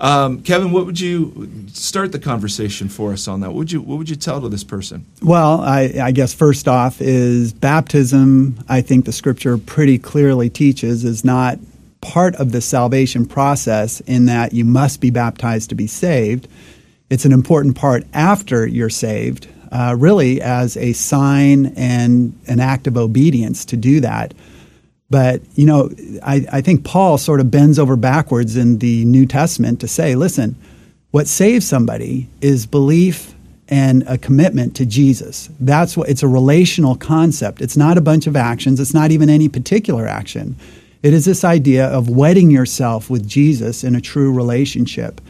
Um, 0.00 0.42
Kevin, 0.42 0.72
what 0.72 0.86
would 0.86 0.98
you 0.98 1.66
start 1.68 2.12
the 2.12 2.18
conversation 2.18 2.88
for 2.88 3.12
us 3.12 3.28
on 3.28 3.40
that? 3.40 3.48
What 3.48 3.56
would 3.56 3.72
you 3.72 3.82
What 3.82 3.98
would 3.98 4.08
you 4.08 4.16
tell 4.16 4.40
to 4.40 4.48
this 4.48 4.64
person? 4.64 5.04
Well, 5.22 5.60
I, 5.60 5.92
I 6.02 6.10
guess 6.12 6.32
first 6.32 6.66
off 6.66 7.02
is 7.02 7.52
baptism. 7.52 8.64
I 8.68 8.80
think 8.80 9.04
the 9.04 9.12
scripture 9.12 9.58
pretty 9.58 9.98
clearly 9.98 10.48
teaches 10.48 11.04
is 11.04 11.22
not 11.22 11.58
part 12.00 12.34
of 12.36 12.52
the 12.52 12.62
salvation 12.62 13.26
process 13.26 14.00
in 14.00 14.24
that 14.24 14.54
you 14.54 14.64
must 14.64 15.02
be 15.02 15.10
baptized 15.10 15.68
to 15.68 15.74
be 15.74 15.86
saved. 15.86 16.48
It's 17.10 17.26
an 17.26 17.32
important 17.32 17.76
part 17.76 18.04
after 18.14 18.66
you're 18.66 18.88
saved, 18.88 19.48
uh, 19.70 19.96
really 19.98 20.40
as 20.40 20.78
a 20.78 20.94
sign 20.94 21.66
and 21.76 22.38
an 22.46 22.58
act 22.58 22.86
of 22.86 22.96
obedience 22.96 23.66
to 23.66 23.76
do 23.76 24.00
that. 24.00 24.32
But, 25.10 25.42
you 25.56 25.66
know, 25.66 25.90
I, 26.22 26.46
I 26.52 26.60
think 26.60 26.84
Paul 26.84 27.18
sort 27.18 27.40
of 27.40 27.50
bends 27.50 27.78
over 27.78 27.96
backwards 27.96 28.56
in 28.56 28.78
the 28.78 29.04
New 29.04 29.26
Testament 29.26 29.80
to 29.80 29.88
say, 29.88 30.14
listen, 30.14 30.54
what 31.10 31.26
saves 31.26 31.66
somebody 31.66 32.28
is 32.40 32.64
belief 32.66 33.34
and 33.68 34.04
a 34.06 34.18
commitment 34.18 34.74
to 34.76 34.86
Jesus. 34.86 35.48
That's 35.60 35.96
what 35.96 36.08
it's 36.08 36.22
a 36.22 36.28
relational 36.28 36.96
concept. 36.96 37.60
It's 37.60 37.76
not 37.76 37.98
a 37.98 38.00
bunch 38.00 38.26
of 38.26 38.36
actions, 38.36 38.80
it's 38.80 38.94
not 38.94 39.10
even 39.10 39.28
any 39.28 39.48
particular 39.48 40.06
action. 40.06 40.56
It 41.02 41.14
is 41.14 41.24
this 41.24 41.44
idea 41.44 41.86
of 41.86 42.10
wedding 42.10 42.50
yourself 42.50 43.08
with 43.08 43.26
Jesus 43.26 43.84
in 43.84 43.94
a 43.94 44.00
true 44.00 44.32
relationship. 44.32 45.20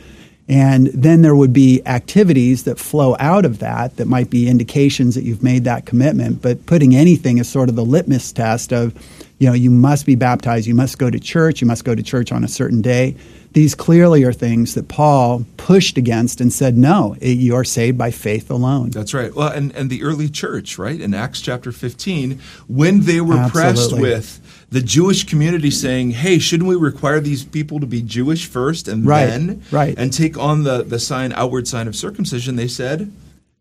And 0.48 0.88
then 0.88 1.22
there 1.22 1.36
would 1.36 1.52
be 1.52 1.80
activities 1.86 2.64
that 2.64 2.76
flow 2.76 3.14
out 3.20 3.44
of 3.44 3.60
that 3.60 3.96
that 3.98 4.08
might 4.08 4.30
be 4.30 4.48
indications 4.48 5.14
that 5.14 5.22
you've 5.22 5.44
made 5.44 5.62
that 5.64 5.86
commitment. 5.86 6.42
But 6.42 6.66
putting 6.66 6.96
anything 6.96 7.38
as 7.38 7.48
sort 7.48 7.68
of 7.68 7.76
the 7.76 7.84
litmus 7.84 8.32
test 8.32 8.72
of, 8.72 8.92
you 9.40 9.46
know, 9.46 9.54
you 9.54 9.70
must 9.70 10.04
be 10.04 10.14
baptized, 10.14 10.66
you 10.66 10.74
must 10.74 10.98
go 10.98 11.08
to 11.10 11.18
church, 11.18 11.62
you 11.62 11.66
must 11.66 11.82
go 11.82 11.94
to 11.94 12.02
church 12.02 12.30
on 12.30 12.44
a 12.44 12.48
certain 12.48 12.82
day. 12.82 13.16
These 13.52 13.74
clearly 13.74 14.22
are 14.22 14.34
things 14.34 14.74
that 14.74 14.86
Paul 14.86 15.46
pushed 15.56 15.96
against 15.96 16.42
and 16.42 16.52
said, 16.52 16.76
no, 16.76 17.16
you 17.20 17.56
are 17.56 17.64
saved 17.64 17.96
by 17.96 18.10
faith 18.10 18.50
alone. 18.50 18.90
That's 18.90 19.14
right. 19.14 19.34
Well, 19.34 19.48
and, 19.48 19.74
and 19.74 19.88
the 19.88 20.04
early 20.04 20.28
church, 20.28 20.78
right, 20.78 21.00
in 21.00 21.14
Acts 21.14 21.40
chapter 21.40 21.72
15, 21.72 22.38
when 22.68 23.00
they 23.00 23.22
were 23.22 23.48
pressed 23.48 23.98
with 23.98 24.66
the 24.68 24.82
Jewish 24.82 25.24
community 25.24 25.70
saying, 25.70 26.10
hey, 26.10 26.38
shouldn't 26.38 26.68
we 26.68 26.76
require 26.76 27.18
these 27.18 27.42
people 27.42 27.80
to 27.80 27.86
be 27.86 28.02
Jewish 28.02 28.46
first 28.46 28.86
and 28.88 29.06
Right, 29.06 29.26
then 29.26 29.62
right. 29.72 29.94
and 29.98 30.12
take 30.12 30.36
on 30.38 30.64
the, 30.64 30.82
the 30.82 30.98
sign, 31.00 31.32
outward 31.32 31.66
sign 31.66 31.88
of 31.88 31.96
circumcision? 31.96 32.56
They 32.56 32.68
said, 32.68 33.10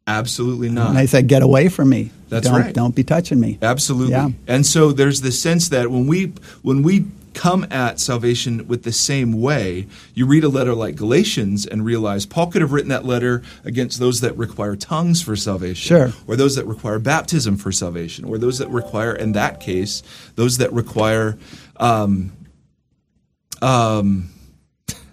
absolutely 0.09 0.69
not. 0.69 0.89
And 0.89 0.97
I 0.97 1.05
said, 1.05 1.27
get 1.27 1.41
away 1.41 1.69
from 1.69 1.89
me. 1.89 2.11
That's 2.29 2.47
don't, 2.47 2.61
right. 2.61 2.73
Don't 2.73 2.95
be 2.95 3.03
touching 3.03 3.39
me. 3.39 3.57
Absolutely. 3.61 4.11
Yeah. 4.11 4.29
And 4.47 4.65
so 4.65 4.91
there's 4.91 5.21
the 5.21 5.31
sense 5.31 5.69
that 5.69 5.89
when 5.89 6.07
we 6.07 6.33
when 6.61 6.83
we 6.83 7.05
come 7.33 7.65
at 7.71 7.99
salvation 7.99 8.67
with 8.67 8.83
the 8.83 8.91
same 8.91 9.39
way, 9.39 9.87
you 10.13 10.25
read 10.25 10.43
a 10.43 10.49
letter 10.49 10.73
like 10.73 10.95
Galatians 10.95 11.65
and 11.65 11.85
realize 11.85 12.25
Paul 12.25 12.47
could 12.47 12.61
have 12.61 12.73
written 12.73 12.89
that 12.89 13.05
letter 13.05 13.43
against 13.63 13.99
those 13.99 14.21
that 14.21 14.35
require 14.35 14.75
tongues 14.75 15.21
for 15.21 15.35
salvation, 15.35 15.87
Sure. 15.87 16.13
or 16.27 16.35
those 16.35 16.55
that 16.55 16.65
require 16.65 16.99
baptism 16.99 17.55
for 17.55 17.71
salvation, 17.71 18.25
or 18.25 18.37
those 18.37 18.57
that 18.57 18.69
require, 18.69 19.13
in 19.13 19.31
that 19.33 19.59
case, 19.59 20.03
those 20.35 20.57
that 20.57 20.73
require. 20.73 21.37
Um, 21.77 22.33
um, 23.61 24.29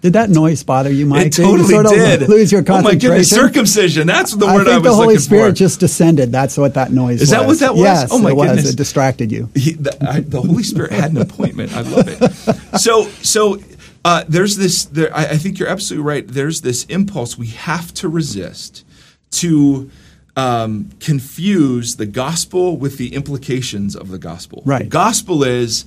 Did 0.07 0.13
that 0.13 0.29
noise 0.29 0.63
bother 0.63 0.89
you, 0.89 1.05
Mike? 1.05 1.27
it 1.27 1.33
Did 1.33 1.43
totally 1.43 1.59
you 1.75 1.83
sort 1.83 1.85
of 1.87 1.91
did. 1.91 2.29
lose 2.29 2.49
your 2.49 2.63
oh 2.69 2.81
my 2.81 2.95
goodness, 2.95 3.29
circumcision. 3.29 4.07
That's 4.07 4.33
the 4.33 4.45
I 4.45 4.55
word 4.55 4.63
think 4.63 4.75
I, 4.75 4.77
was 4.77 4.83
the 4.85 4.93
Holy 4.93 5.07
looking 5.07 5.19
Spirit 5.19 5.49
for. 5.49 5.55
just 5.55 5.81
descended. 5.81 6.31
That's 6.31 6.57
what 6.57 6.75
that 6.75 6.93
noise 6.93 7.15
Is 7.15 7.19
was. 7.23 7.29
that 7.31 7.45
what 7.45 7.59
that 7.59 7.73
was? 7.73 7.81
Yes, 7.83 8.09
Oh, 8.09 8.19
my 8.19 8.29
it 8.29 8.35
was. 8.37 8.47
goodness. 8.47 8.69
It 8.71 8.77
distracted 8.77 9.33
you. 9.33 9.49
He, 9.53 9.73
the, 9.73 9.97
I, 10.09 10.21
the 10.21 10.39
Holy 10.41 10.63
Spirit 10.63 10.93
had 10.93 11.11
an 11.11 11.17
appointment. 11.17 11.73
I 11.75 11.81
love 11.81 12.07
it. 12.07 12.79
So, 12.79 13.09
so 13.21 13.59
uh, 14.05 14.23
there's 14.29 14.55
this. 14.55 14.85
There, 14.85 15.13
I, 15.13 15.25
I 15.31 15.37
think 15.37 15.59
you're 15.59 15.67
absolutely 15.67 16.07
right. 16.07 16.25
There's 16.25 16.61
this 16.61 16.85
impulse 16.85 17.37
we 17.37 17.47
have 17.47 17.93
to 17.95 18.07
resist 18.07 18.85
to 19.31 19.91
um, 20.37 20.89
confuse 21.01 21.97
the 21.97 22.05
gospel 22.05 22.77
with 22.77 22.97
the 22.97 23.13
implications 23.13 23.93
of 23.93 24.07
the 24.07 24.17
gospel. 24.17 24.61
Right. 24.65 24.83
The 24.83 24.89
gospel 24.89 25.43
is 25.43 25.83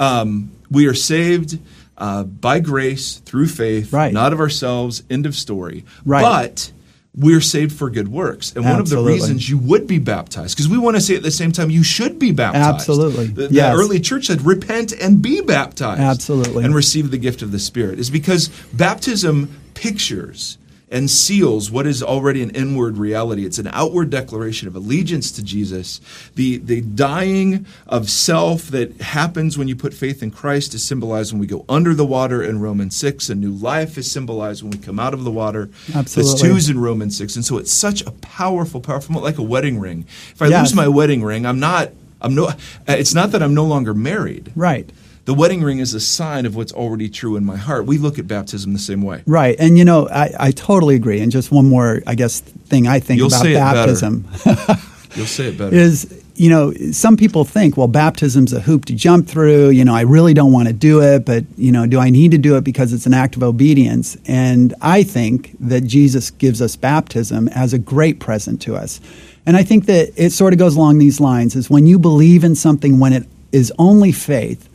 um, 0.00 0.50
we 0.72 0.86
are 0.88 0.94
saved. 0.94 1.60
Uh, 2.00 2.24
by 2.24 2.58
grace 2.60 3.16
through 3.26 3.46
faith, 3.46 3.92
Right. 3.92 4.12
not 4.12 4.32
of 4.32 4.40
ourselves. 4.40 5.02
End 5.10 5.26
of 5.26 5.36
story. 5.36 5.84
Right. 6.06 6.22
But 6.22 6.72
we're 7.14 7.40
saved 7.42 7.72
for 7.72 7.90
good 7.90 8.08
works, 8.08 8.52
and 8.56 8.64
one 8.64 8.80
of 8.80 8.88
the 8.88 9.02
reasons 9.02 9.50
you 9.50 9.58
would 9.58 9.86
be 9.86 9.98
baptized 9.98 10.56
because 10.56 10.68
we 10.68 10.78
want 10.78 10.96
to 10.96 11.00
say 11.02 11.14
at 11.16 11.22
the 11.22 11.30
same 11.30 11.52
time 11.52 11.68
you 11.68 11.82
should 11.82 12.18
be 12.18 12.30
baptized. 12.32 12.74
Absolutely. 12.76 13.26
The, 13.26 13.48
the 13.48 13.54
Yes. 13.54 13.76
early 13.76 14.00
church 14.00 14.28
said 14.28 14.46
repent 14.46 14.92
and 14.92 15.20
be 15.20 15.40
baptized. 15.42 16.00
Absolutely. 16.00 16.64
And 16.64 16.74
receive 16.74 17.10
the 17.10 17.18
gift 17.18 17.42
of 17.42 17.52
the 17.52 17.58
Spirit 17.58 17.98
is 17.98 18.08
because 18.10 18.48
baptism 18.72 19.50
pictures 19.74 20.56
and 20.90 21.08
seals 21.08 21.70
what 21.70 21.86
is 21.86 22.02
already 22.02 22.42
an 22.42 22.50
inward 22.50 22.98
reality. 22.98 23.46
It's 23.46 23.58
an 23.58 23.68
outward 23.68 24.10
declaration 24.10 24.66
of 24.66 24.74
allegiance 24.74 25.30
to 25.32 25.42
Jesus. 25.42 26.00
The 26.34 26.58
the 26.58 26.80
dying 26.80 27.64
of 27.86 28.10
self 28.10 28.64
that 28.68 29.00
happens 29.00 29.56
when 29.56 29.68
you 29.68 29.76
put 29.76 29.94
faith 29.94 30.22
in 30.22 30.30
Christ 30.30 30.74
is 30.74 30.82
symbolized 30.82 31.32
when 31.32 31.40
we 31.40 31.46
go 31.46 31.64
under 31.68 31.94
the 31.94 32.04
water 32.06 32.42
in 32.42 32.60
Romans 32.60 32.96
6. 32.96 33.30
A 33.30 33.34
new 33.34 33.52
life 33.52 33.96
is 33.96 34.10
symbolized 34.10 34.62
when 34.62 34.72
we 34.72 34.78
come 34.78 34.98
out 34.98 35.14
of 35.14 35.24
the 35.24 35.30
water. 35.30 35.70
Absolutely. 35.94 36.32
That's 36.32 36.42
two 36.42 36.56
is 36.56 36.68
in 36.68 36.80
Romans 36.80 37.16
6. 37.16 37.36
And 37.36 37.44
so 37.44 37.58
it's 37.58 37.72
such 37.72 38.02
a 38.02 38.10
powerful, 38.10 38.80
powerful, 38.80 39.20
like 39.20 39.38
a 39.38 39.42
wedding 39.42 39.78
ring. 39.78 40.04
If 40.32 40.42
I 40.42 40.48
Yes. 40.48 40.68
lose 40.70 40.74
my 40.74 40.88
wedding 40.88 41.22
ring, 41.22 41.46
I'm 41.46 41.60
not, 41.60 41.90
I'm 42.20 42.34
no, 42.34 42.50
it's 42.88 43.14
not 43.14 43.30
that 43.32 43.42
I'm 43.42 43.54
no 43.54 43.64
longer 43.64 43.94
married. 43.94 44.50
Right. 44.56 44.90
The 45.26 45.34
wedding 45.34 45.62
ring 45.62 45.78
is 45.78 45.94
a 45.94 46.00
sign 46.00 46.46
of 46.46 46.56
what's 46.56 46.72
already 46.72 47.08
true 47.08 47.36
in 47.36 47.44
my 47.44 47.56
heart. 47.56 47.86
We 47.86 47.98
look 47.98 48.18
at 48.18 48.26
baptism 48.26 48.72
the 48.72 48.78
same 48.78 49.02
way. 49.02 49.22
Right. 49.26 49.54
And, 49.58 49.76
you 49.78 49.84
know, 49.84 50.08
I, 50.08 50.30
I 50.38 50.50
totally 50.50 50.94
agree. 50.96 51.20
And 51.20 51.30
just 51.30 51.52
one 51.52 51.68
more, 51.68 52.02
I 52.06 52.14
guess, 52.14 52.40
thing 52.40 52.86
I 52.88 53.00
think 53.00 53.18
You'll 53.18 53.28
about 53.28 53.42
say 53.42 53.52
it 53.52 53.54
better. 53.56 53.76
baptism 53.76 54.28
You'll 55.16 55.26
say 55.26 55.48
it 55.48 55.58
better. 55.58 55.74
is, 55.74 56.22
you 56.36 56.48
know, 56.48 56.72
some 56.92 57.16
people 57.16 57.44
think, 57.44 57.76
well, 57.76 57.88
baptism's 57.88 58.52
a 58.52 58.60
hoop 58.60 58.86
to 58.86 58.94
jump 58.94 59.26
through. 59.28 59.70
You 59.70 59.84
know, 59.84 59.94
I 59.94 60.02
really 60.02 60.32
don't 60.34 60.52
want 60.52 60.68
to 60.68 60.72
do 60.74 61.02
it, 61.02 61.26
but, 61.26 61.44
you 61.58 61.70
know, 61.70 61.86
do 61.86 61.98
I 62.00 62.10
need 62.10 62.30
to 62.30 62.38
do 62.38 62.56
it 62.56 62.64
because 62.64 62.92
it's 62.92 63.06
an 63.06 63.12
act 63.14 63.36
of 63.36 63.42
obedience? 63.42 64.16
And 64.26 64.72
I 64.80 65.02
think 65.02 65.54
that 65.60 65.82
Jesus 65.82 66.30
gives 66.30 66.62
us 66.62 66.76
baptism 66.76 67.48
as 67.48 67.72
a 67.74 67.78
great 67.78 68.20
present 68.20 68.62
to 68.62 68.74
us. 68.76 69.00
And 69.44 69.56
I 69.56 69.64
think 69.64 69.86
that 69.86 70.12
it 70.16 70.30
sort 70.30 70.52
of 70.54 70.58
goes 70.58 70.76
along 70.76 70.98
these 70.98 71.20
lines 71.20 71.56
is 71.56 71.68
when 71.68 71.86
you 71.86 71.98
believe 71.98 72.42
in 72.44 72.54
something 72.54 72.98
when 73.00 73.12
it 73.12 73.26
is 73.52 73.72
only 73.78 74.12
faith, 74.12 74.68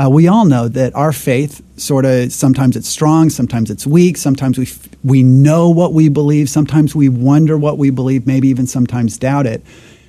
uh, 0.00 0.08
we 0.08 0.28
all 0.28 0.44
know 0.46 0.68
that 0.68 0.94
our 0.94 1.12
faith 1.12 1.62
sort 1.76 2.04
of 2.04 2.32
sometimes 2.32 2.76
it's 2.76 2.88
strong, 2.88 3.28
sometimes 3.28 3.70
it's 3.70 3.86
weak, 3.86 4.16
sometimes 4.16 4.56
we 4.56 4.64
f- 4.64 4.88
we 5.04 5.22
know 5.22 5.68
what 5.68 5.92
we 5.92 6.08
believe, 6.08 6.48
sometimes 6.48 6.94
we 6.94 7.08
wonder 7.08 7.58
what 7.58 7.76
we 7.76 7.90
believe, 7.90 8.26
maybe 8.26 8.48
even 8.48 8.66
sometimes 8.66 9.18
doubt 9.18 9.46
it. 9.46 9.62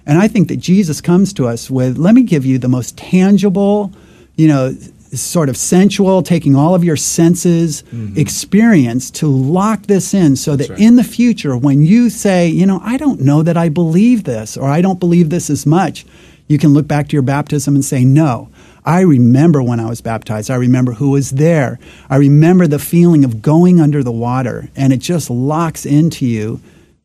And 0.05 0.17
I 0.17 0.27
think 0.27 0.47
that 0.47 0.57
Jesus 0.57 1.01
comes 1.01 1.33
to 1.33 1.47
us 1.47 1.69
with, 1.69 1.97
let 1.97 2.15
me 2.15 2.23
give 2.23 2.45
you 2.45 2.57
the 2.57 2.67
most 2.67 2.97
tangible, 2.97 3.91
you 4.35 4.47
know, 4.47 4.73
sort 5.13 5.49
of 5.49 5.57
sensual, 5.57 6.23
taking 6.23 6.55
all 6.55 6.73
of 6.73 6.83
your 6.83 6.95
senses 6.95 7.83
experience 8.17 9.11
to 9.11 9.27
lock 9.27 9.83
this 9.83 10.13
in 10.13 10.37
so 10.37 10.55
that 10.55 10.69
right. 10.69 10.79
in 10.79 10.95
the 10.95 11.03
future, 11.03 11.57
when 11.57 11.81
you 11.81 12.09
say, 12.09 12.47
you 12.47 12.65
know, 12.65 12.79
I 12.81 12.95
don't 12.95 13.19
know 13.19 13.43
that 13.43 13.57
I 13.57 13.67
believe 13.67 14.23
this 14.23 14.55
or 14.55 14.69
I 14.69 14.81
don't 14.81 15.01
believe 15.01 15.29
this 15.29 15.49
as 15.49 15.65
much, 15.65 16.05
you 16.47 16.57
can 16.57 16.73
look 16.73 16.87
back 16.87 17.09
to 17.09 17.13
your 17.13 17.23
baptism 17.23 17.75
and 17.75 17.83
say, 17.83 18.05
no. 18.05 18.49
I 18.85 19.01
remember 19.01 19.61
when 19.61 19.79
I 19.79 19.89
was 19.89 20.01
baptized. 20.01 20.49
I 20.49 20.55
remember 20.55 20.93
who 20.93 21.11
was 21.11 21.31
there. 21.31 21.79
I 22.09 22.15
remember 22.17 22.67
the 22.67 22.79
feeling 22.79 23.23
of 23.23 23.41
going 23.41 23.79
under 23.79 24.03
the 24.03 24.11
water, 24.11 24.69
and 24.75 24.91
it 24.91 24.97
just 24.99 25.29
locks 25.29 25.85
into 25.85 26.25
you 26.25 26.61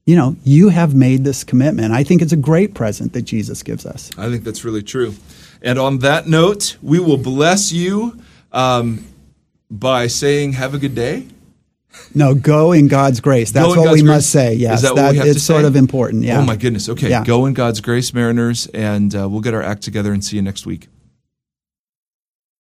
you 0.07 0.15
know, 0.15 0.37
you 0.45 0.69
have 0.69 0.95
made 0.95 1.25
this 1.25 1.43
commitment. 1.43 1.93
I 1.93 2.05
think 2.05 2.23
it's 2.23 2.33
a 2.33 2.37
great 2.37 2.75
present 2.75 3.13
that 3.13 3.23
Jesus 3.23 3.65
gives 3.65 3.85
us. 3.85 4.17
I 4.17 4.31
think 4.31 4.45
that's 4.45 4.65
really 4.65 4.83
true. 4.83 5.15
And 5.61 5.81
on 5.81 5.99
that 5.99 6.29
note, 6.29 6.77
we 6.81 7.01
will 7.01 7.17
bless 7.17 7.73
you 7.73 8.17
um, 8.53 9.05
by 9.69 10.07
saying, 10.07 10.53
"Have 10.53 10.75
a 10.75 10.79
good 10.79 10.95
day." 10.95 11.27
No, 12.15 12.35
go 12.35 12.73
in 12.73 12.89
God's 12.89 13.21
grace. 13.21 13.51
That's 13.51 13.67
what 13.67 13.77
God's 13.77 13.95
we 13.95 14.01
grace? 14.03 14.17
must 14.17 14.31
say. 14.31 14.55
Yes, 14.55 14.83
that, 14.83 14.97
have 15.17 15.27
it's 15.27 15.43
sort 15.43 15.63
say? 15.63 15.67
of 15.67 15.77
important. 15.77 16.23
Yeah. 16.25 16.39
Oh 16.39 16.45
my 16.45 16.57
goodness. 16.57 16.89
Okay, 16.91 17.09
Yeah. 17.09 17.25
go 17.25 17.47
in 17.47 17.55
God's 17.55 17.81
grace, 17.81 18.13
Mariners, 18.13 18.67
and 18.69 19.15
uh, 19.15 19.29
we'll 19.29 19.41
get 19.41 19.55
our 19.55 19.63
act 19.63 19.83
together 19.83 20.13
and 20.13 20.23
see 20.25 20.37
you 20.37 20.43
next 20.43 20.67
week. 20.67 20.89